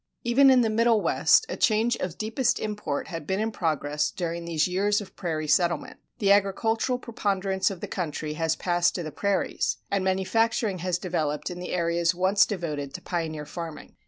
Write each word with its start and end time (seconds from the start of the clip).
Even 0.23 0.49
in 0.49 0.61
the 0.61 0.69
Middle 0.71 0.99
West 0.99 1.45
a 1.47 1.55
change 1.55 1.95
of 1.97 2.17
deepest 2.17 2.57
import 2.59 3.09
had 3.09 3.27
been 3.27 3.39
in 3.39 3.51
progress 3.51 4.09
during 4.09 4.45
these 4.45 4.67
years 4.67 4.99
of 4.99 5.15
prairie 5.15 5.45
settlement. 5.47 5.99
The 6.17 6.31
agricultural 6.31 6.97
preponderance 6.97 7.69
of 7.69 7.81
the 7.81 7.87
country 7.87 8.33
has 8.33 8.55
passed 8.55 8.95
to 8.95 9.03
the 9.03 9.11
prairies, 9.11 9.77
and 9.91 10.03
manufacturing 10.03 10.79
has 10.79 10.97
developed 10.97 11.51
in 11.51 11.59
the 11.59 11.69
areas 11.69 12.15
once 12.15 12.47
devoted 12.47 12.95
to 12.95 13.01
pioneer 13.03 13.45
farming. 13.45 13.95